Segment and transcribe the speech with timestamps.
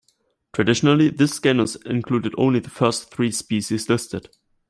[0.51, 4.29] Traditionally this genus included only the first three species listed.